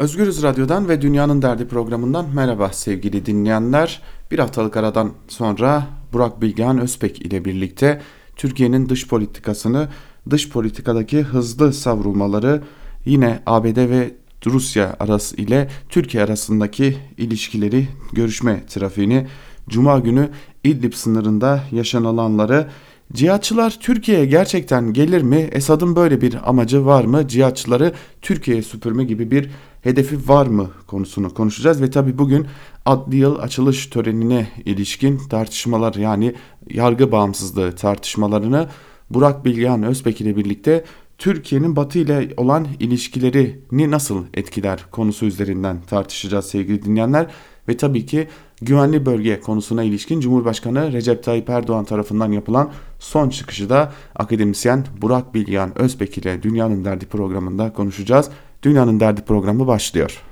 [0.00, 4.02] Özgürüz Radyo'dan ve Dünyanın Derdi programından merhaba sevgili dinleyenler.
[4.30, 8.00] Bir haftalık aradan sonra Burak Bilgehan Özpek ile birlikte
[8.36, 9.88] Türkiye'nin dış politikasını,
[10.30, 12.62] dış politikadaki hızlı savrulmaları,
[13.04, 14.14] yine ABD ve
[14.46, 19.26] Rusya arası ile Türkiye arasındaki ilişkileri, görüşme trafiğini,
[19.68, 20.28] Cuma günü
[20.64, 22.66] İdlib sınırında yaşanılanları
[23.12, 25.48] Cihatçılar Türkiye'ye gerçekten gelir mi?
[25.52, 27.28] Esad'ın böyle bir amacı var mı?
[27.28, 27.92] Cihatçıları
[28.22, 29.50] Türkiye'ye süpürme gibi bir
[29.82, 32.46] hedefi var mı konusunu konuşacağız ve tabi bugün
[32.86, 36.34] adli yıl açılış törenine ilişkin tartışmalar yani
[36.70, 38.68] yargı bağımsızlığı tartışmalarını
[39.10, 40.84] Burak Bilgehan Özbek ile birlikte
[41.18, 47.26] Türkiye'nin Batı ile olan ilişkilerini nasıl etkiler konusu üzerinden tartışacağız sevgili dinleyenler
[47.68, 48.28] ve tabii ki
[48.62, 55.34] güvenli bölge konusuna ilişkin Cumhurbaşkanı Recep Tayyip Erdoğan tarafından yapılan son çıkışı da akademisyen Burak
[55.34, 58.30] Bilgehan Özbek ile Dünyanın Derdi programında konuşacağız.
[58.62, 60.22] Dünyanın Derdi programı başlıyor.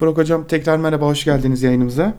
[0.00, 2.14] Burak Hocam tekrar merhaba, hoş geldiniz yayınımıza.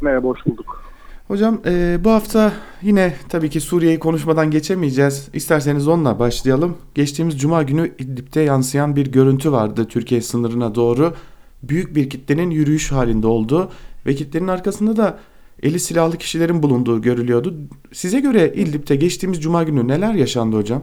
[0.00, 0.82] Merhaba, hoş bulduk.
[1.28, 5.28] Hocam e, bu hafta yine tabii ki Suriye'yi konuşmadan geçemeyeceğiz.
[5.32, 6.76] İsterseniz onunla başlayalım.
[6.94, 11.14] Geçtiğimiz cuma günü İdlib'de yansıyan bir görüntü vardı Türkiye sınırına doğru.
[11.62, 13.70] Büyük bir kitlenin yürüyüş halinde olduğu
[14.06, 15.18] ve kitlenin arkasında da
[15.62, 17.54] eli silahlı kişilerin bulunduğu görülüyordu.
[17.92, 20.82] Size göre İdlib'de geçtiğimiz cuma günü neler yaşandı hocam?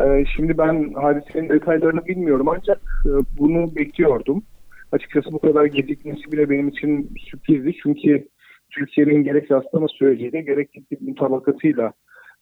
[0.00, 4.42] Ee, şimdi ben hadisenin detaylarını bilmiyorum ancak e, bunu bekliyordum.
[4.92, 7.72] Açıkçası bu kadar gecikmesi bile benim için sürprizdi.
[7.82, 8.28] Çünkü
[8.70, 11.92] Türkiye'nin gerek rastlama süreciyle gerek mutabakatıyla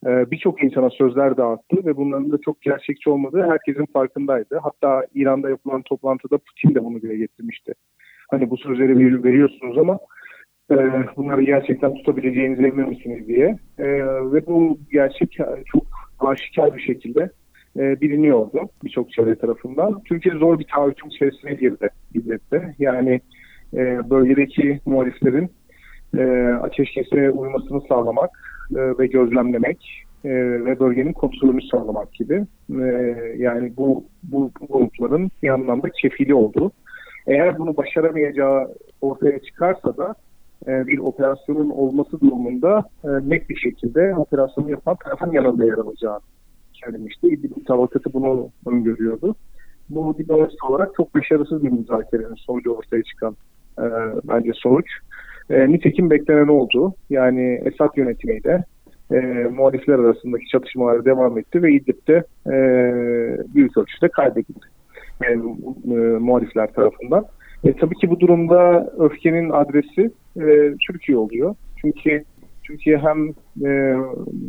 [0.06, 4.60] e, birçok insana sözler dağıttı ve bunların da çok gerçekçi olmadığı herkesin farkındaydı.
[4.62, 7.72] Hatta İran'da yapılan toplantıda Putin de bunu dile getirmişti.
[8.30, 9.98] Hani bu sözleri veriyorsunuz ama
[10.70, 10.77] e,
[11.16, 13.58] bunları gerçekten tutabileceğinize emin misiniz diye.
[14.32, 15.82] Ve bu gerçek çok
[16.18, 17.30] aşikar bir şekilde
[17.78, 20.02] e, biliniyordu birçok çevre tarafından.
[20.02, 22.74] Türkiye zor bir taahhütün içerisine girdi İdlib'de.
[22.78, 23.20] Yani
[23.74, 25.50] e, bölgedeki muhaliflerin
[26.18, 26.24] e,
[26.62, 28.30] ateşkese uymasını sağlamak
[28.77, 30.30] e, ve gözlemlemek e,
[30.64, 32.46] ve bölgenin kontrolünü sağlamak gibi.
[32.70, 32.84] E,
[33.36, 36.72] yani bu, bu, bu grupların bir anlamda kefili oldu.
[37.27, 40.14] Eğer bunu başaramayacağı ortaya çıkarsa da
[40.67, 46.20] e, bir operasyonun olması durumunda e, net bir şekilde operasyonu yapan tarafın yanında yer alacağını
[46.85, 47.29] söylemişti.
[47.29, 49.35] İdlib mutabakatı bunu öngörüyordu.
[49.89, 53.37] Bu diplomatik olarak çok başarısız bir müzakerenin sonucu ortaya çıkan
[53.79, 53.85] e,
[54.25, 54.87] bence sonuç.
[55.51, 56.95] E, nitekim beklenen oldu.
[57.11, 58.64] Yani Esad yönetimiyle
[59.13, 59.17] e,
[59.57, 62.55] muhalifler arasındaki çatışmalar devam etti ve İdlib'de e,
[63.55, 64.67] büyük ölçüde kaybedildi.
[65.23, 67.25] Yani, e, muhalifler tarafından.
[67.64, 71.55] E, tabii ki bu durumda öfkenin adresi e, Türkiye oluyor.
[71.81, 72.25] Çünkü
[72.66, 73.28] Türkiye hem
[73.68, 73.96] e,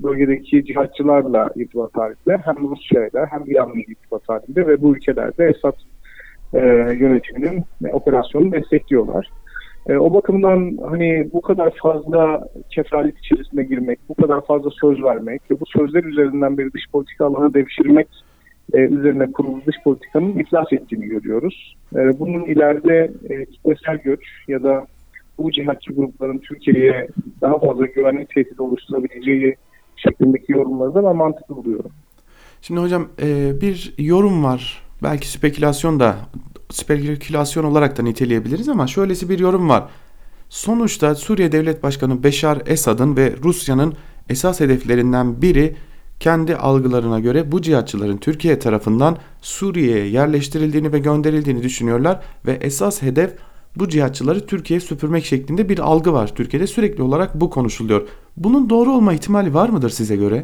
[0.03, 5.75] bölgedeki cihatçılarla irtibat halinde hem Rusya'yla hem İran'la irtibat halinde ve bu ülkelerde Esad
[6.53, 6.59] e,
[6.99, 9.29] yönetiminin e, operasyonunu destekliyorlar.
[9.89, 15.51] E, o bakımdan hani bu kadar fazla kefalet içerisine girmek, bu kadar fazla söz vermek
[15.51, 18.07] ve bu sözler üzerinden bir dış politika alanı devşirmek
[18.73, 21.77] e, üzerine kurulu dış politikanın iflas ettiğini görüyoruz.
[21.95, 24.87] E, bunun ileride e, kitlesel göç ya da
[25.37, 27.07] bu cihatçı grupların Türkiye'ye
[27.41, 29.55] daha fazla güvenlik tehdidi oluşturabileceği
[29.95, 31.91] şeklindeki yorumları da ben mantıklı buluyorum.
[32.61, 34.81] Şimdi hocam e, bir yorum var.
[35.03, 36.15] Belki spekülasyon da
[36.69, 39.83] spekülasyon olarak da niteleyebiliriz ama şöylesi bir yorum var.
[40.49, 43.93] Sonuçta Suriye Devlet Başkanı Beşar Esad'ın ve Rusya'nın
[44.29, 45.75] esas hedeflerinden biri
[46.19, 53.33] kendi algılarına göre bu cihatçıların Türkiye tarafından Suriye'ye yerleştirildiğini ve gönderildiğini düşünüyorlar ve esas hedef
[53.79, 56.35] bu cihatçıları Türkiye'ye süpürmek şeklinde bir algı var.
[56.35, 58.07] Türkiye'de sürekli olarak bu konuşuluyor.
[58.37, 60.43] Bunun doğru olma ihtimali var mıdır size göre?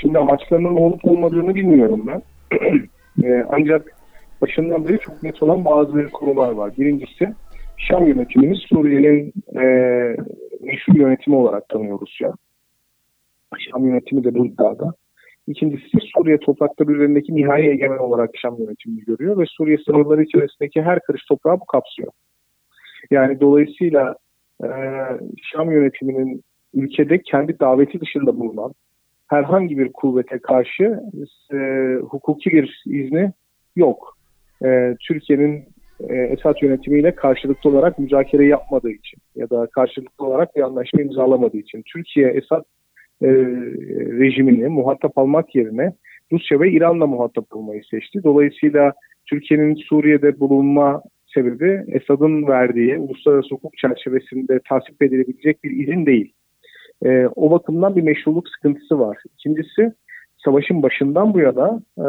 [0.00, 2.22] Şimdi amaçlarının olup olmadığını bilmiyorum ben.
[3.24, 3.96] e, ancak
[4.42, 6.72] başından beri çok net olan bazı konular var.
[6.78, 7.34] Birincisi
[7.76, 9.64] Şam yönetimimiz Suriye'nin e,
[10.60, 12.32] meşhur yönetimi olarak tanıyoruz ya.
[13.58, 14.94] Şam yönetimi de bu iddiada.
[15.48, 21.00] İkincisi Suriye toprakları üzerindeki nihai egemen olarak Şam yönetimini görüyor ve Suriye sınırları içerisindeki her
[21.00, 22.12] karış toprağı bu kapsıyor.
[23.10, 24.16] Yani dolayısıyla
[24.64, 24.68] e,
[25.42, 26.42] Şam yönetiminin
[26.74, 28.72] ülkede kendi daveti dışında bulunan
[29.28, 31.00] herhangi bir kuvvete karşı
[31.52, 31.58] e,
[32.10, 33.32] hukuki bir izni
[33.76, 34.16] yok.
[34.64, 35.64] E, Türkiye'nin
[36.08, 41.56] e, Esad yönetimiyle karşılıklı olarak müzakere yapmadığı için ya da karşılıklı olarak bir anlaşma imzalamadığı
[41.56, 42.64] için Türkiye Esad
[43.22, 43.28] e,
[44.18, 45.92] rejimini muhatap almak yerine
[46.32, 48.20] Rusya ve İran'la muhatap olmayı seçti.
[48.24, 48.92] Dolayısıyla
[49.26, 51.02] Türkiye'nin Suriye'de bulunma
[51.34, 56.32] sebebi Esad'ın verdiği uluslararası hukuk çerçevesinde tasvip edilebilecek bir izin değil.
[57.04, 59.18] E, o bakımdan bir meşruluk sıkıntısı var.
[59.34, 59.92] İkincisi
[60.44, 62.08] savaşın başından bu yana e,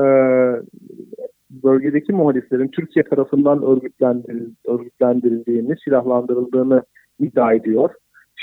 [1.63, 6.83] bölgedeki muhaliflerin Türkiye tarafından örgütlendiril, örgütlendirildiğini, silahlandırıldığını
[7.19, 7.89] iddia ediyor.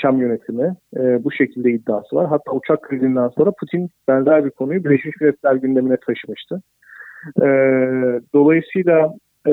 [0.01, 2.27] Şam yönetimi e, bu şekilde iddiası var.
[2.27, 6.61] Hatta uçak krizinden sonra Putin benzer bir konuyu Birleşmiş Milletler gündemine taşımıştı.
[7.41, 7.47] E,
[8.33, 9.15] dolayısıyla
[9.47, 9.51] e,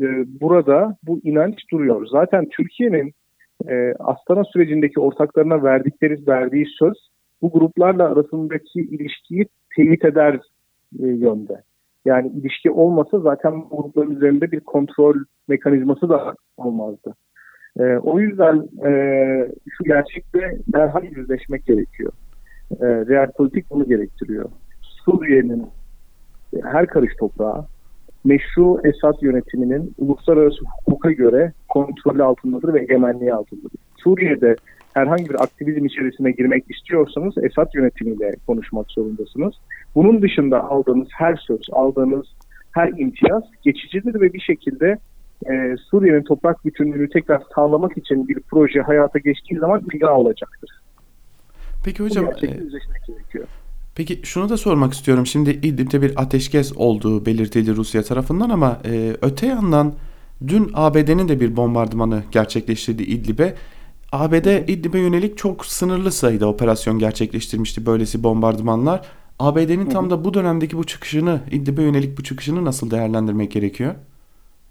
[0.00, 0.06] e,
[0.40, 2.06] burada bu inanç duruyor.
[2.06, 3.12] Zaten Türkiye'nin
[3.68, 7.08] e, Astana sürecindeki ortaklarına verdikleri verdiği söz
[7.42, 9.46] bu gruplarla arasındaki ilişkiyi
[9.76, 10.34] teyit eder
[10.98, 11.62] e, yönde.
[12.04, 15.16] Yani ilişki olmasa zaten bu grupların üzerinde bir kontrol
[15.48, 17.14] mekanizması da olmazdı.
[17.78, 18.56] E, o yüzden
[18.86, 18.90] e,
[19.68, 22.12] şu gerçekle derhal yüzleşmek gerekiyor.
[22.80, 24.48] E, real politik bunu gerektiriyor.
[24.82, 25.66] Suriye'nin
[26.62, 27.64] her karış toprağı
[28.24, 33.80] meşru Esad yönetiminin uluslararası hukuka göre kontrolü altındadır ve egemenliği altındadır.
[33.96, 34.56] Suriye'de
[34.94, 39.54] herhangi bir aktivizm içerisine girmek istiyorsanız Esad yönetimiyle konuşmak zorundasınız.
[39.94, 42.26] Bunun dışında aldığınız her söz, aldığınız
[42.72, 44.98] her imtiyaz geçicidir ve bir şekilde
[45.44, 50.70] e, Suriye'nin toprak bütünlüğünü tekrar sağlamak için bir proje hayata geçtiği zaman ilga olacaktır.
[51.84, 52.60] Peki hocam, e,
[53.94, 55.26] Peki şunu da sormak istiyorum.
[55.26, 59.94] Şimdi İdlib'de bir ateşkes olduğu belirtildi Rusya tarafından ama e, öte yandan
[60.48, 63.54] dün ABD'nin de bir bombardımanı gerçekleştirdi İdlib'e.
[64.12, 69.06] ABD İdlib'e yönelik çok sınırlı sayıda operasyon gerçekleştirmişti böylesi bombardımanlar.
[69.38, 73.94] ABD'nin tam da bu dönemdeki bu çıkışını, İdlib'e yönelik bu çıkışını nasıl değerlendirmek gerekiyor?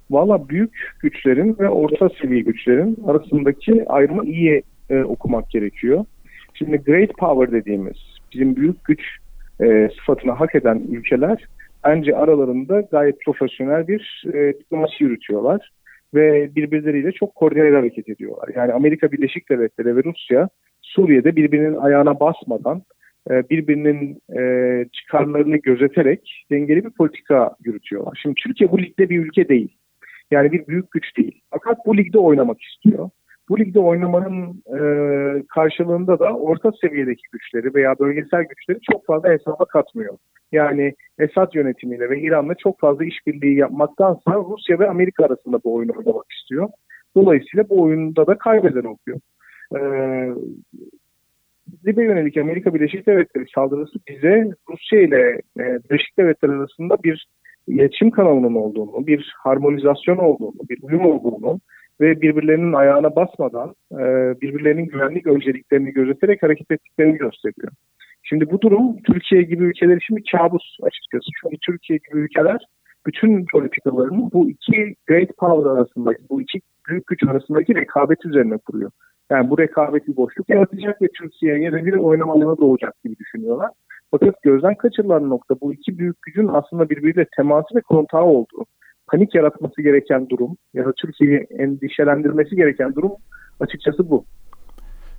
[0.09, 6.05] Valla büyük güçlerin ve orta seviye güçlerin arasındaki ayrımı iyi e, okumak gerekiyor.
[6.53, 7.97] Şimdi great power dediğimiz
[8.33, 9.01] bizim büyük güç
[9.61, 11.45] e, sıfatını hak eden ülkeler
[11.85, 15.71] bence aralarında gayet profesyonel bir e, diplomasi yürütüyorlar
[16.13, 18.49] ve birbirleriyle çok koordineli hareket ediyorlar.
[18.55, 20.49] Yani Amerika Birleşik Devletleri ve Rusya
[20.81, 22.81] Suriye'de birbirinin ayağına basmadan
[23.31, 28.19] e, birbirinin e, çıkarlarını gözeterek dengeli bir politika yürütüyorlar.
[28.21, 29.77] Şimdi Türkiye bu ligde bir ülke değil.
[30.31, 31.41] Yani bir büyük güç değil.
[31.51, 33.09] Fakat bu ligde oynamak istiyor.
[33.49, 34.79] Bu ligde oynamanın e,
[35.47, 40.17] karşılığında da orta seviyedeki güçleri veya bölgesel güçleri çok fazla hesaba katmıyor.
[40.51, 45.91] Yani Esad yönetimiyle ve İran'la çok fazla işbirliği yapmaktansa Rusya ve Amerika arasında bu oyunu
[45.97, 46.69] oynamak istiyor.
[47.15, 49.19] Dolayısıyla bu oyunda da kaybeden oluyor.
[49.75, 50.29] Ee,
[51.85, 57.27] Libya yönelik Amerika Birleşik Devletleri saldırısı bize Rusya ile e, Birleşik Devletler arasında bir
[57.67, 61.59] iletişim kanalının olduğunu, bir harmonizasyon olduğunu, bir uyum olduğunu
[62.01, 63.97] ve birbirlerinin ayağına basmadan e,
[64.41, 67.71] birbirlerinin güvenlik önceliklerini gözeterek hareket ettiklerini gösteriyor.
[68.23, 71.25] Şimdi bu durum Türkiye gibi ülkeler için bir kabus açıkçası.
[71.41, 72.65] Çünkü Türkiye gibi ülkeler
[73.05, 76.59] bütün politikalarını bu iki great power arasındaki, bu iki
[76.89, 78.91] büyük güç arasındaki rekabet üzerine kuruyor.
[79.31, 83.69] Yani bu rekabet bir boşluk yaratacak ve Türkiye'ye de bir oynama alanı doğacak gibi düşünüyorlar.
[84.11, 88.65] Fakat gözden kaçırılan nokta bu iki büyük gücün aslında birbiriyle teması ve kontağı olduğu
[89.07, 93.11] panik yaratması gereken durum ya da Türkiye'yi endişelendirmesi gereken durum
[93.59, 94.25] açıkçası bu.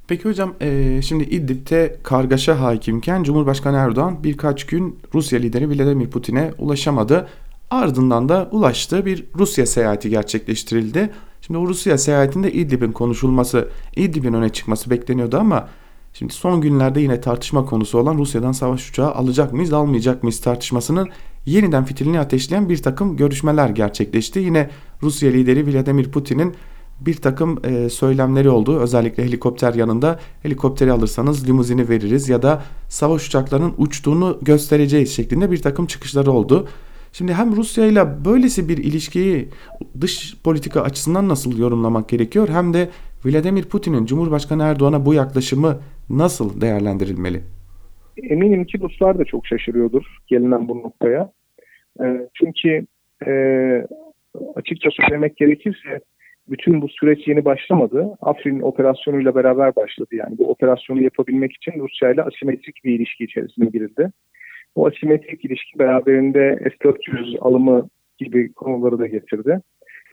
[0.09, 6.51] Peki hocam e, şimdi İdlib'te kargaşa hakimken Cumhurbaşkanı Erdoğan birkaç gün Rusya lideri Vladimir Putin'e
[6.59, 7.29] ulaşamadı.
[7.71, 11.11] Ardından da ulaştığı bir Rusya seyahati gerçekleştirildi.
[11.41, 15.69] Şimdi o Rusya seyahatinde İdlib'in konuşulması, İdlib'in öne çıkması bekleniyordu ama
[16.19, 21.09] şimdi son günlerde yine tartışma konusu olan Rusya'dan savaş uçağı alacak mıyız, almayacak mıyız tartışmasının
[21.47, 24.39] yeniden fitilini ateşleyen bir takım görüşmeler gerçekleşti.
[24.39, 24.71] Yine
[25.03, 26.55] Rusya lideri Vladimir Putin'in
[27.01, 28.79] bir takım e, söylemleri oldu.
[28.79, 35.63] Özellikle helikopter yanında helikopteri alırsanız limuzini veririz ya da savaş uçaklarının uçtuğunu göstereceğiz şeklinde bir
[35.63, 36.69] takım çıkışları oldu.
[37.13, 39.49] Şimdi hem Rusya ile böylesi bir ilişkiyi
[40.01, 42.91] dış politika açısından nasıl yorumlamak gerekiyor hem de
[43.25, 45.81] Vladimir Putin'in Cumhurbaşkanı Erdoğan'a bu yaklaşımı
[46.11, 47.41] nasıl değerlendirilmeli?
[48.23, 51.33] Eminim ki Ruslar da çok şaşırıyordur gelinen bu noktaya.
[52.01, 52.87] E, çünkü
[53.27, 53.33] e,
[54.55, 56.01] açıkça söylemek gerekirse
[56.49, 58.17] bütün bu süreç yeni başlamadı.
[58.21, 60.09] Afrin operasyonuyla beraber başladı.
[60.13, 64.11] Yani bu operasyonu yapabilmek için Rusya ile asimetrik bir ilişki içerisine girildi.
[64.77, 69.61] Bu asimetrik ilişki beraberinde S-400 alımı gibi konuları da getirdi.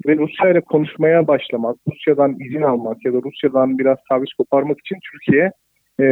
[0.07, 4.97] Ve Rusya ile konuşmaya başlamak, Rusya'dan izin almak ya da Rusya'dan biraz taviz koparmak için
[5.11, 5.51] Türkiye
[5.99, 6.05] e,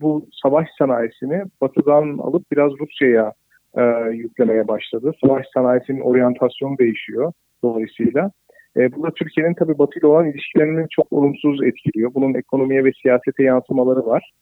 [0.00, 3.32] bu savaş sanayisini batıdan alıp biraz Rusya'ya
[3.76, 3.82] e,
[4.12, 5.12] yüklemeye başladı.
[5.24, 7.32] Savaş sanayisinin oryantasyonu değişiyor
[7.64, 8.30] dolayısıyla.
[8.76, 12.14] E, bu da Türkiye'nin tabii Batı ile olan ilişkilerini çok olumsuz etkiliyor.
[12.14, 14.32] Bunun ekonomiye ve siyasete yansımaları var.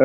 [0.00, 0.04] E,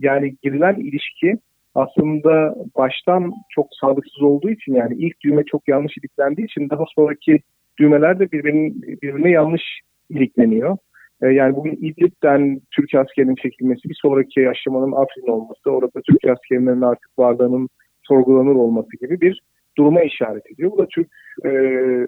[0.00, 1.38] yani girilen ilişki
[1.78, 7.40] aslında baştan çok sağlıksız olduğu için yani ilk düğme çok yanlış iliklendiği için daha sonraki
[7.78, 9.62] düğmeler de birbirine, birbirine yanlış
[10.10, 10.76] ilikleniyor.
[11.22, 16.80] E, yani bugün İdlib'den Türk askerinin çekilmesi, bir sonraki aşamanın Afrin olması, orada Türk askerinin
[16.80, 17.68] artık varlığının
[18.02, 19.40] sorgulanır olması gibi bir
[19.78, 20.70] duruma işaret ediyor.
[20.70, 21.08] Bu da Türk
[21.44, 21.50] e,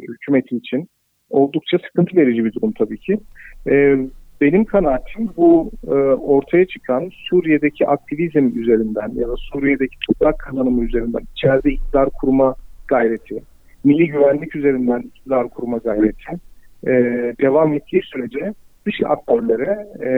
[0.08, 0.88] hükümeti için
[1.30, 3.18] oldukça sıkıntı verici bir durum tabii ki.
[3.70, 3.96] E,
[4.40, 11.22] benim kanaatim bu e, ortaya çıkan Suriye'deki aktivizm üzerinden ya da Suriye'deki toprak kazanımı üzerinden
[11.36, 12.54] içeride iktidar kurma
[12.88, 13.42] gayreti,
[13.84, 16.32] milli güvenlik üzerinden iktidar kurma gayreti
[16.86, 16.90] e,
[17.40, 18.54] devam ettiği sürece
[18.86, 20.10] dış aktörlere e,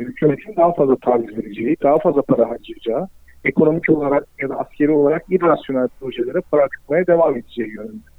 [0.00, 3.08] hükümetin daha fazla taviz vereceği, daha fazla para harcayacağı,
[3.44, 8.11] ekonomik olarak ya da askeri olarak irrasyonel projelere para akıtmaya devam edeceği yönünde.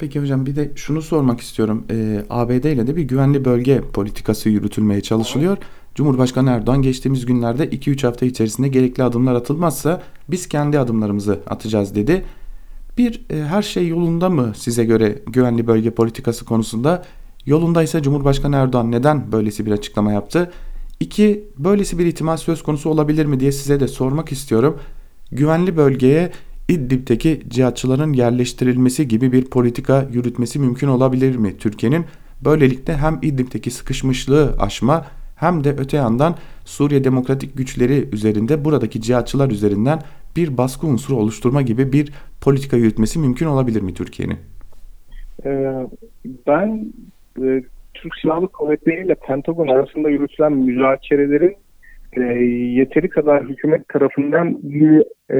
[0.00, 1.84] Peki hocam bir de şunu sormak istiyorum.
[1.90, 5.58] Ee, ABD ile de bir güvenli bölge politikası yürütülmeye çalışılıyor.
[5.94, 12.24] Cumhurbaşkanı Erdoğan geçtiğimiz günlerde 2-3 hafta içerisinde gerekli adımlar atılmazsa biz kendi adımlarımızı atacağız dedi.
[12.98, 17.04] Bir e, her şey yolunda mı size göre güvenli bölge politikası konusunda?
[17.46, 20.50] Yolundaysa Cumhurbaşkanı Erdoğan neden böylesi bir açıklama yaptı?
[21.00, 24.78] İki, böylesi bir ihtimal söz konusu olabilir mi diye size de sormak istiyorum.
[25.32, 26.32] Güvenli bölgeye
[26.70, 32.04] İdlib'deki cihatçıların yerleştirilmesi gibi bir politika yürütmesi mümkün olabilir mi Türkiye'nin?
[32.44, 36.34] Böylelikle hem İdlib'deki sıkışmışlığı aşma hem de öte yandan
[36.64, 39.98] Suriye demokratik güçleri üzerinde buradaki cihatçılar üzerinden
[40.36, 44.38] bir baskı unsuru oluşturma gibi bir politika yürütmesi mümkün olabilir mi Türkiye'nin?
[45.44, 45.86] Ee,
[46.46, 46.92] ben
[47.42, 47.62] e,
[47.94, 51.56] Türk Silahlı Kuvvetleri ile Pentagon arasında yürütülen müzakerelerin
[52.12, 52.20] e,
[52.80, 55.38] yeteri kadar hükümet tarafından iyi e,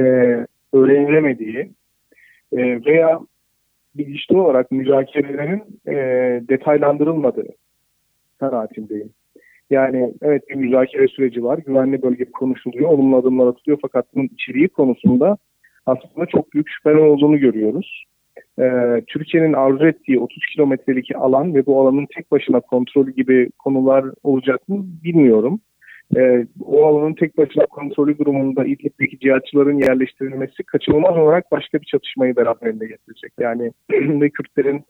[0.73, 1.71] öğrenilemediği
[2.51, 3.19] e, veya
[3.95, 5.95] bilinçli olarak müzakerelerin e,
[6.47, 7.47] detaylandırılmadığı
[8.39, 9.09] kanaatindeyim.
[9.69, 14.67] Yani evet bir müzakere süreci var, güvenli bölge konuşuluyor, olumlu adımlar atılıyor fakat bunun içeriği
[14.67, 15.37] konusunda
[15.85, 18.05] aslında çok büyük şüpheler olduğunu görüyoruz.
[18.59, 24.05] Ee, Türkiye'nin arzu ettiği 30 kilometrelik alan ve bu alanın tek başına kontrolü gibi konular
[24.23, 25.59] olacak mı bilmiyorum
[26.17, 32.35] e, o alanın tek başına kontrolü durumunda İdlib'deki cihatçıların yerleştirilmesi kaçınılmaz olarak başka bir çatışmayı
[32.35, 33.33] beraberinde getirecek.
[33.39, 33.71] Yani
[34.21, 34.83] ve Kürtlerin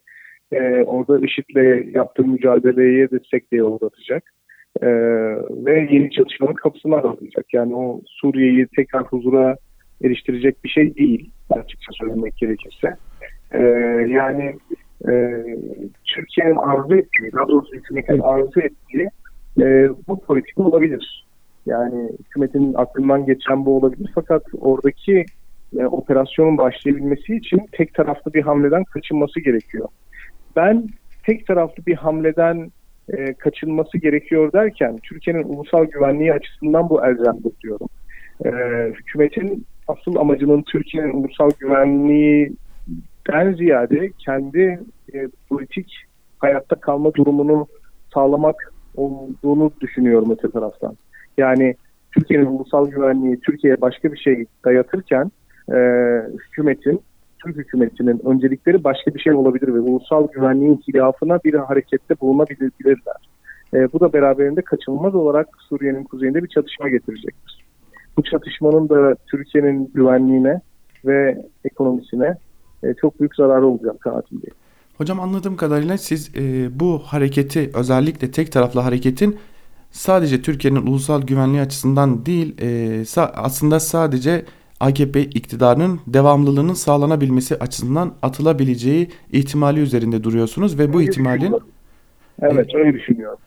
[0.52, 4.32] e, orada IŞİD'le yaptığı mücadeleye destek de uğratacak.
[4.82, 4.88] E,
[5.50, 7.54] ve yeni çatışmanın kapısını aralayacak.
[7.54, 9.56] Yani o Suriye'yi tekrar huzura
[10.04, 12.96] eriştirecek bir şey değil açıkça söylemek gerekirse.
[13.52, 13.62] E,
[14.08, 14.56] yani
[15.08, 15.12] e,
[16.04, 19.08] Türkiye'nin arzu ettiği, daha doğrusu hükümetin arzu ettiği
[19.60, 21.26] e, bu politika olabilir.
[21.66, 25.24] Yani hükümetin aklından geçen bu olabilir fakat oradaki
[25.78, 29.88] e, operasyonun başlayabilmesi için tek taraflı bir hamleden kaçınması gerekiyor.
[30.56, 30.88] Ben
[31.26, 32.70] tek taraflı bir hamleden
[33.08, 37.88] e, kaçınması gerekiyor derken Türkiye'nin ulusal güvenliği açısından bu elzemdir diyorum.
[38.44, 38.50] E,
[38.94, 44.80] hükümetin asıl amacının Türkiye'nin ulusal güvenliğinden ziyade kendi
[45.14, 45.94] e, politik
[46.38, 47.66] hayatta kalma durumunu
[48.14, 50.96] sağlamak olduğunu düşünüyorum öte taraftan.
[51.38, 51.74] Yani
[52.12, 55.30] Türkiye'nin ulusal güvenliği Türkiye'ye başka bir şey dayatırken
[55.72, 55.76] e,
[56.38, 57.00] hükümetin,
[57.44, 63.16] Türk hükümetinin öncelikleri başka bir şey olabilir ve ulusal güvenliğin hilafına bir harekette bulunabilirler.
[63.74, 67.64] E, bu da beraberinde kaçınılmaz olarak Suriye'nin kuzeyinde bir çatışma getirecektir.
[68.16, 70.60] Bu çatışmanın da Türkiye'nin güvenliğine
[71.04, 72.36] ve ekonomisine
[72.82, 74.61] e, çok büyük zararı olacak kanaatimdeyim.
[75.02, 79.38] Hocam anladığım kadarıyla siz e, bu hareketi özellikle tek taraflı hareketin
[79.90, 82.66] sadece Türkiye'nin ulusal güvenliği açısından değil e,
[83.02, 84.44] sa- aslında sadece
[84.80, 91.54] AKP iktidarının devamlılığının sağlanabilmesi açısından atılabileceği ihtimali üzerinde duruyorsunuz ve bu öyle ihtimalin
[92.42, 93.38] Evet öyle düşünüyorum.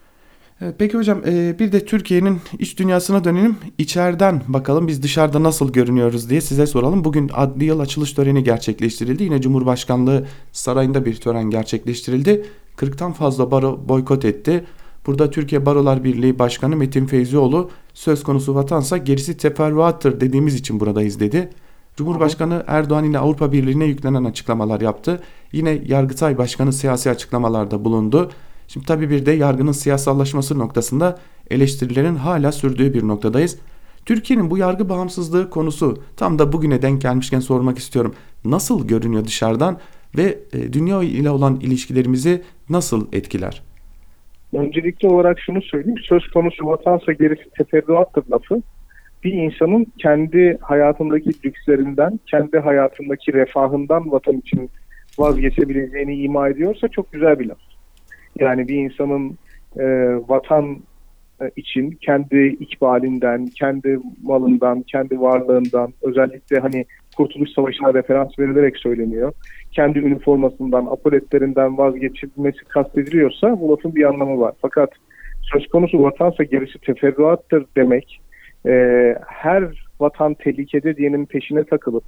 [0.59, 3.57] Peki hocam e, bir de Türkiye'nin iç dünyasına dönelim.
[3.77, 7.03] İçeriden bakalım biz dışarıda nasıl görünüyoruz diye size soralım.
[7.03, 9.23] Bugün adli yıl açılış töreni gerçekleştirildi.
[9.23, 12.45] Yine Cumhurbaşkanlığı sarayında bir tören gerçekleştirildi.
[12.77, 14.65] 40'tan fazla baro boykot etti.
[15.05, 21.19] Burada Türkiye Barolar Birliği Başkanı Metin Feyzioğlu söz konusu vatansa gerisi teferruattır dediğimiz için buradayız
[21.19, 21.49] dedi.
[21.95, 25.21] Cumhurbaşkanı Erdoğan ile Avrupa Birliği'ne yüklenen açıklamalar yaptı.
[25.51, 28.31] Yine Yargıtay Başkanı siyasi açıklamalarda bulundu.
[28.67, 31.19] Şimdi tabii bir de yargının siyasallaşması noktasında
[31.51, 33.59] eleştirilerin hala sürdüğü bir noktadayız.
[34.05, 38.15] Türkiye'nin bu yargı bağımsızlığı konusu tam da bugüne denk gelmişken sormak istiyorum.
[38.45, 39.79] Nasıl görünüyor dışarıdan
[40.17, 43.61] ve e, dünya ile olan ilişkilerimizi nasıl etkiler?
[44.53, 45.99] Öncelikli olarak şunu söyleyeyim.
[46.03, 48.61] Söz konusu vatansa gerisi teferruattır lafı.
[49.23, 54.69] Bir insanın kendi hayatındaki lükslerinden, kendi hayatındaki refahından vatan için
[55.17, 57.57] vazgeçebileceğini ima ediyorsa çok güzel bir laf.
[58.39, 59.37] Yani bir insanın
[59.79, 59.85] e,
[60.27, 60.77] vatan
[61.41, 66.85] e, için kendi ikbalinden, kendi malından, kendi varlığından özellikle hani
[67.17, 69.33] Kurtuluş Savaşı'na referans verilerek söyleniyor.
[69.71, 74.53] Kendi üniformasından, apoletlerinden vazgeçilmesi kastediliyorsa bu lafın bir anlamı var.
[74.61, 74.89] Fakat
[75.41, 78.21] söz konusu vatansa gerisi teferruattır demek
[78.67, 78.71] e,
[79.27, 82.03] her vatan tehlikede diyenin peşine takılıp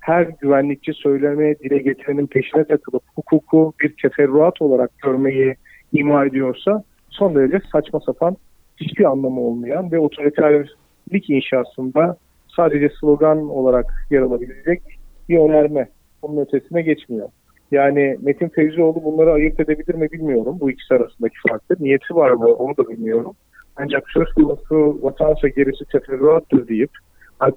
[0.00, 5.54] her güvenlikçi söyleme dile getirenin peşine takılıp hukuku bir teferruat olarak görmeyi
[5.92, 8.36] ima ediyorsa son derece saçma sapan
[8.76, 12.16] hiçbir anlamı olmayan ve otoriterlik inşasında
[12.56, 14.82] sadece slogan olarak yer alabilecek
[15.28, 15.88] bir önerme.
[16.22, 17.28] Bunun ötesine geçmiyor.
[17.70, 20.56] Yani Metin Feyzioğlu bunları ayırt edebilir mi bilmiyorum.
[20.60, 21.84] Bu ikisi arasındaki farkı.
[21.84, 23.32] Niyeti var mı onu da bilmiyorum.
[23.76, 26.90] Ancak söz konusu vatansa gerisi teferruattır deyip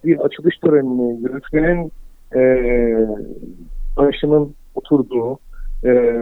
[0.04, 1.92] bir açılış törenini yürütmenin
[2.36, 2.42] e,
[3.98, 5.40] başının oturduğu
[5.86, 6.22] e,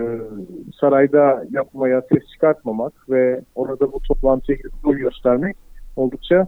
[0.79, 5.55] sarayda yapmaya ses çıkartmamak ve orada bu toplantıya gidip göstermek
[5.95, 6.47] oldukça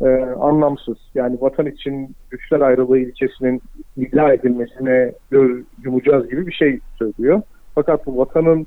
[0.00, 0.06] e,
[0.40, 0.96] anlamsız.
[1.14, 3.62] Yani vatan için güçler ayrılığı ilkesinin
[3.96, 7.42] iddia edilmesine göz yumacağız gibi bir şey söylüyor.
[7.74, 8.66] Fakat bu vatanın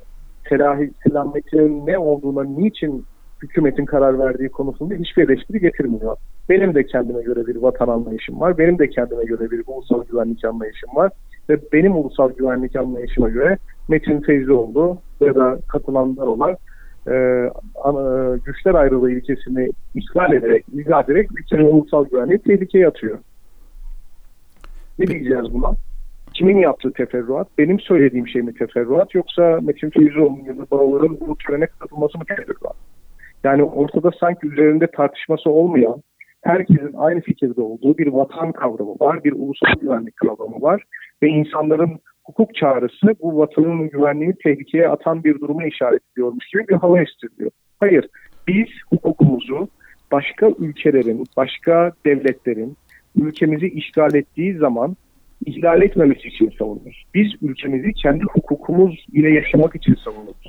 [0.49, 3.05] telahi, selametinin ne olduğuna niçin
[3.43, 6.17] hükümetin karar verdiği konusunda hiçbir eleştiri getirmiyor.
[6.49, 8.57] Benim de kendime göre bir vatan anlayışım var.
[8.57, 11.11] Benim de kendime göre bir ulusal güvenlik anlayışım var.
[11.49, 16.57] Ve benim ulusal güvenlik anlayışıma göre Metin Feyzioğlu ya da katılanlar olan
[17.07, 17.49] e,
[18.45, 23.17] güçler ayrılığı ilkesini ihlal ederek, izah ederek bütün ulusal güvenliği tehlikeye atıyor.
[24.99, 25.75] Ne diyeceğiz buna?
[26.33, 27.47] Kimin yaptığı teferruat?
[27.57, 32.23] Benim söylediğim şey mi teferruat yoksa Metin Feyzoğlu'nun ya da bağların bu törene katılması mı
[32.25, 32.75] teferruat?
[33.43, 36.01] Yani ortada sanki üzerinde tartışması olmayan,
[36.41, 40.83] herkesin aynı fikirde olduğu bir vatan kavramı var, bir ulusal güvenlik kavramı var
[41.23, 46.75] ve insanların hukuk çağrısı bu vatanın güvenliğini tehlikeye atan bir duruma işaret ediyormuş gibi bir
[46.75, 47.51] hava estiriliyor.
[47.79, 48.07] Hayır,
[48.47, 49.67] biz hukukumuzu
[50.11, 52.77] başka ülkelerin, başka devletlerin
[53.15, 54.95] ülkemizi işgal ettiği zaman
[55.45, 57.05] ihlal etmemesi için savunuruz.
[57.13, 60.48] Biz ülkemizi kendi hukukumuz ile yaşamak için savunuruz.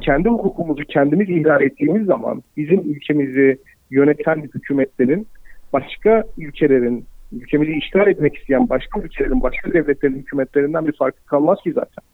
[0.00, 3.58] Kendi hukukumuzu kendimiz ihlal ettiğimiz zaman bizim ülkemizi
[3.90, 5.26] yöneten hükümetlerin
[5.72, 11.72] başka ülkelerin ülkemizi işgal etmek isteyen başka ülkelerin, başka devletlerin hükümetlerinden bir farkı kalmaz ki
[11.72, 12.04] zaten.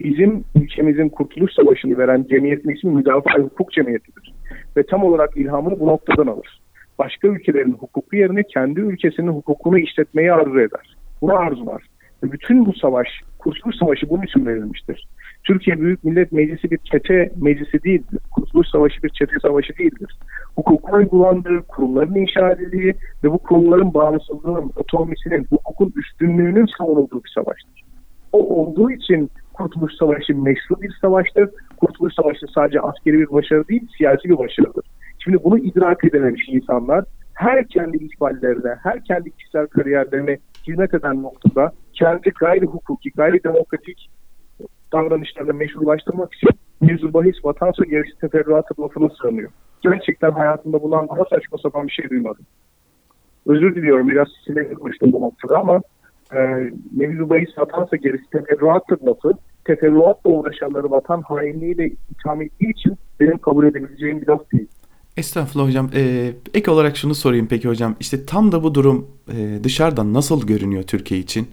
[0.00, 4.34] Bizim ülkemizin Kurtuluş Savaşı'nı veren cemiyetin ismi Müdafaa Hukuk Cemiyeti'dir.
[4.76, 6.60] Ve tam olarak ilhamını bu noktadan alır.
[6.98, 10.96] Başka ülkelerin hukuku yerine kendi ülkesinin hukukunu işletmeyi arzu eder.
[11.20, 11.82] Bunu arzular.
[12.22, 15.08] Bütün bu savaş, Kurtuluş Savaşı bunun için verilmiştir.
[15.44, 18.20] Türkiye Büyük Millet Meclisi bir çete meclisi değildir.
[18.30, 20.18] Kurtuluş Savaşı bir çete savaşı değildir.
[20.56, 27.82] Hukukun uygulandığı, kurumların inşa edildiği ve bu kurumların bağımsızlığının, otonomisinin, hukukun üstünlüğünün savunulduğu bir savaştır.
[28.32, 31.50] O olduğu için Kurtuluş Savaşı meşru bir savaştır.
[31.76, 34.84] Kurtuluş Savaşı sadece askeri bir başarı değil, siyasi bir başarıdır.
[35.18, 41.72] Şimdi bunu idrak edememiş insanlar her kendi ihballerine, her kendi kişisel kariyerlerine hizmet eden noktada
[41.92, 44.10] kendi gayri hukuki, gayri demokratik
[44.92, 46.50] davranışlarını meşrulaştırmak için
[46.80, 49.50] mevzu bahis vatansa gerisi teferruatı lafına sığınıyor.
[49.82, 52.46] Gerçekten hayatımda bulan daha saçma sapan bir şey duymadım.
[53.46, 55.80] Özür diliyorum biraz sinirlenmiştim bu noktada ama
[56.34, 56.38] e,
[56.96, 59.32] mevzu bahis vatansa gerisi teferruattır lafı
[59.64, 64.68] teferruatla uğraşanları vatan hainliğiyle itham ettiği için benim kabul edebileceğim bir laf değil.
[65.16, 65.90] Estağfurullah hocam.
[65.96, 67.96] Ee, ek olarak şunu sorayım peki hocam.
[68.00, 71.48] İşte tam da bu durum e, dışarıdan nasıl görünüyor Türkiye için?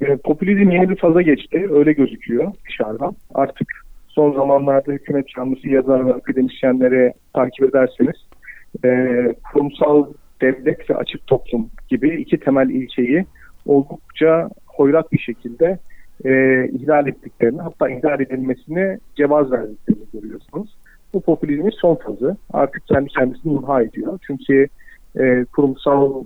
[0.00, 1.68] E, popülizm yeni bir faza geçti.
[1.70, 3.16] Öyle gözüküyor dışarıdan.
[3.34, 3.68] Artık
[4.08, 8.16] son zamanlarda hükümet yanlısı yazar ve akademisyenleri takip ederseniz
[8.84, 8.88] e,
[9.52, 10.06] kurumsal
[10.40, 13.26] devlet ve açık toplum gibi iki temel ilkeyi
[13.66, 15.78] oldukça hoyrat bir şekilde
[16.24, 16.30] e,
[16.68, 20.76] ihlal ettiklerini hatta ihlal edilmesine cevaz verdiklerini görüyorsunuz.
[21.14, 24.18] Bu popülizmin son fazı artık kendi kendisini imha ediyor.
[24.26, 24.68] Çünkü
[25.20, 26.24] e, kurumsal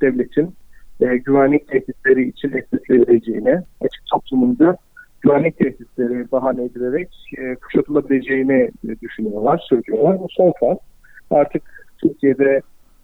[0.00, 0.54] devletin
[1.00, 4.76] e, güvenlik tehditleri için ekletileceğine, açık toplumunda
[5.20, 8.70] güvenlik tehditleri bahane edilerek e, kuşatılabileceğini
[9.02, 10.18] düşünüyorlar, söylüyorlar.
[10.18, 10.78] Bu son faz.
[11.30, 11.62] Artık
[11.98, 12.60] Türkiye'de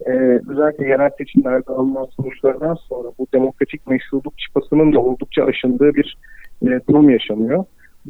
[0.07, 0.11] e,
[0.49, 6.17] özellikle yerel seçimlerde alınan sonuçlardan sonra bu demokratik meşruluk çıpasının da oldukça aşındığı bir
[6.62, 7.65] e, durum yaşanıyor.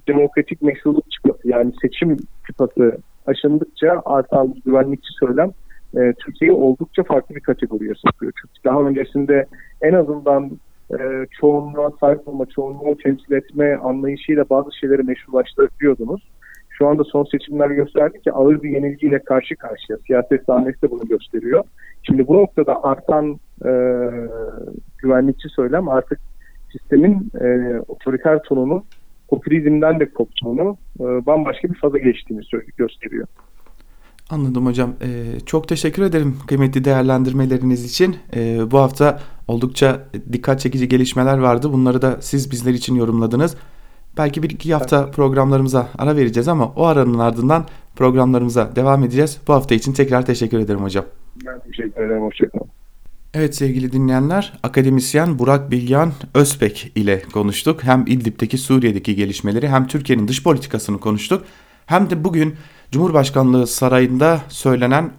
[0.09, 5.51] Demokratik meşruluk çıpası yani seçim çıpası aşındıkça artan güvenlikçi söylem
[5.97, 8.33] e, Türkiye'yi oldukça farklı bir kategoriye sokuyor.
[8.41, 9.47] Çünkü daha öncesinde
[9.83, 10.51] en azından
[10.91, 16.23] e, çoğunluğa sahip olma, çoğunluğu temsil etme anlayışıyla bazı şeyleri meşrulaştırıyordunuz.
[16.69, 19.99] Şu anda son seçimler gösterdi ki ağır bir yenilgiyle karşı karşıya.
[20.07, 21.65] Siyaset sahnesi de bunu gösteriyor.
[22.03, 23.71] Şimdi bu noktada artan e,
[24.99, 26.19] güvenlikçi söylem artık
[26.73, 28.85] sistemin e, otoriter tonunu
[29.29, 32.43] popülizmden de koptuğunu, e, bambaşka bir faza geçtiğini
[32.77, 33.27] gösteriyor.
[34.31, 34.95] Anladım hocam.
[35.03, 38.17] Ee, çok teşekkür ederim kıymetli değerlendirmeleriniz için.
[38.37, 40.01] Ee, bu hafta oldukça
[40.33, 41.73] dikkat çekici gelişmeler vardı.
[41.73, 43.57] Bunları da siz bizler için yorumladınız.
[44.19, 47.65] Belki bir iki hafta programlarımıza ara vereceğiz ama o aranın ardından
[47.97, 49.41] programlarımıza devam edeceğiz.
[49.49, 51.05] Bu hafta için tekrar teşekkür ederim hocam.
[51.47, 52.23] Ben teşekkür ederim.
[52.23, 52.76] Hoşçakalın.
[53.39, 57.85] Evet sevgili dinleyenler, akademisyen Burak Bilgehan Özpek ile konuştuk.
[57.85, 61.45] Hem İdlib'deki Suriye'deki gelişmeleri hem Türkiye'nin dış politikasını konuştuk.
[61.87, 62.55] Hem de bugün
[62.91, 65.13] Cumhurbaşkanlığı sarayında söylenen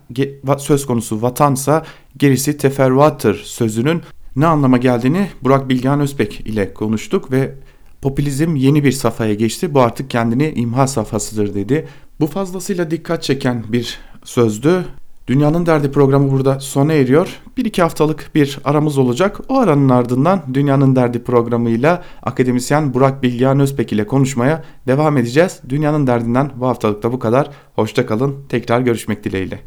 [0.57, 1.85] söz konusu vatansa
[2.17, 4.01] gerisi teferruattır sözünün
[4.35, 7.55] ne anlama geldiğini Burak Bilgehan Özbek ile konuştuk ve
[8.01, 9.73] popülizm yeni bir safhaya geçti.
[9.73, 11.87] Bu artık kendini imha safhasıdır dedi.
[12.19, 14.85] Bu fazlasıyla dikkat çeken bir sözdü.
[15.27, 17.39] Dünyanın Derdi programı burada sona eriyor.
[17.57, 19.39] Bir iki haftalık bir aramız olacak.
[19.49, 25.61] O aranın ardından Dünyanın Derdi programıyla akademisyen Burak Bilgehan Özpek ile konuşmaya devam edeceğiz.
[25.69, 27.49] Dünyanın Derdi'nden bu haftalıkta bu kadar.
[27.75, 28.35] Hoşçakalın.
[28.49, 29.59] Tekrar görüşmek dileğiyle.